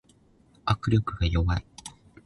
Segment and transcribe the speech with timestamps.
[0.65, 1.65] 握力が弱い